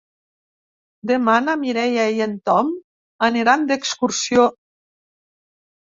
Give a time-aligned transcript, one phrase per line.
[1.11, 2.73] Demà na Mireia i en Tom
[3.31, 4.51] aniran d'excursió.